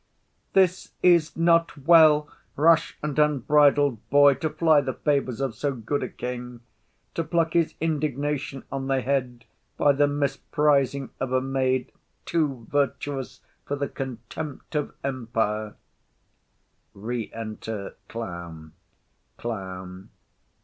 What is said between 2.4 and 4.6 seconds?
rash and unbridled boy, To